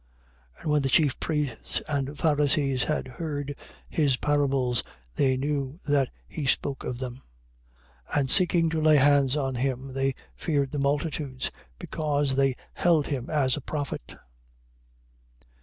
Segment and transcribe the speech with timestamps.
[0.61, 0.61] 21:45.
[0.63, 3.55] And when the chief priests and Pharisees had heard
[3.87, 4.81] his parables,
[5.13, 7.21] they knew that he spoke of them.
[8.13, 8.19] 21:46.
[8.19, 13.29] And seeking to lay hands on him, they feared the multitudes, because they held him
[13.29, 14.13] as a prophet.